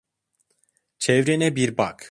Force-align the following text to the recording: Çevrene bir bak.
Çevrene 0.99 1.55
bir 1.55 1.77
bak. 1.77 2.09